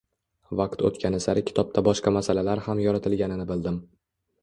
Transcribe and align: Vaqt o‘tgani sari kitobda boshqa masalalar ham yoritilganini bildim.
Vaqt 0.61 0.81
o‘tgani 0.89 1.19
sari 1.27 1.45
kitobda 1.51 1.85
boshqa 1.91 2.17
masalalar 2.19 2.65
ham 2.71 2.85
yoritilganini 2.89 3.51
bildim. 3.55 3.83